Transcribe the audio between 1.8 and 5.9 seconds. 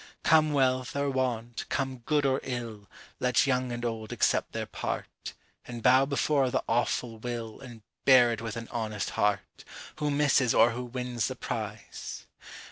good or ill, Let young and old accept their part, And